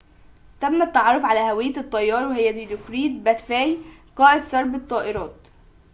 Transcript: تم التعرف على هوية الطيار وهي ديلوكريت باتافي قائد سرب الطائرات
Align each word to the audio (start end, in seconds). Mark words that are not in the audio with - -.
تم 0.61 0.81
التعرف 0.81 1.25
على 1.25 1.39
هوية 1.39 1.77
الطيار 1.77 2.27
وهي 2.27 2.51
ديلوكريت 2.51 3.11
باتافي 3.11 3.77
قائد 4.15 4.45
سرب 4.45 4.75
الطائرات 4.75 5.35